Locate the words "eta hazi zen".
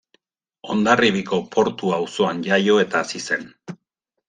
2.87-3.49